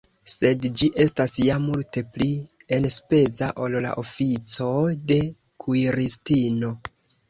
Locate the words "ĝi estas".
0.79-1.33